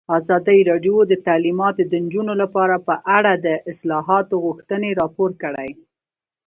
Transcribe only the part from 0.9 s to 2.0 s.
د تعلیمات د